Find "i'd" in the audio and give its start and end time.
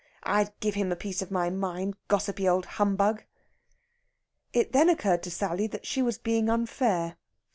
0.23-0.51